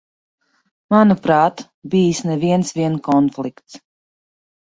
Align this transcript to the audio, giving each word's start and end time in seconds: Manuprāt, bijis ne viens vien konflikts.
Manuprāt, 0.93 1.61
bijis 1.95 2.23
ne 2.29 2.39
viens 2.45 2.73
vien 2.79 2.97
konflikts. 3.09 3.79